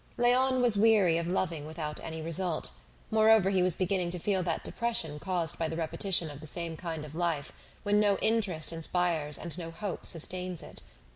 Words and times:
Léon 0.17 0.61
was 0.61 0.77
weary 0.79 1.19
of 1.19 1.27
loving 1.27 1.67
without 1.67 1.99
any 1.99 2.23
result; 2.23 2.71
moreover 3.11 3.51
he 3.51 3.61
was 3.61 3.75
beginning 3.75 4.09
to 4.09 4.17
feel 4.17 4.41
that 4.41 4.63
depression 4.63 5.19
caused 5.19 5.59
by 5.59 5.67
the 5.67 5.77
repetition 5.77 6.31
of 6.31 6.39
the 6.39 6.47
same 6.47 6.75
kind 6.75 7.05
of 7.05 7.13
life, 7.13 7.51
when 7.83 7.99
no 7.99 8.17
interest 8.17 8.73
inspires 8.73 9.37
and 9.37 9.55
no 9.59 9.69
hope 9.69 10.07
sustains 10.07 10.63
it. 10.63 10.81